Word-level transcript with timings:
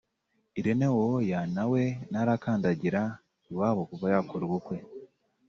Irene 0.59 0.87
Uwoya 0.97 1.39
na 1.55 1.63
we 1.71 1.83
ntarakandagira 2.09 3.01
iwabo 3.51 3.81
kuva 3.89 4.05
yakora 4.13 4.43
ubukwe 4.47 4.77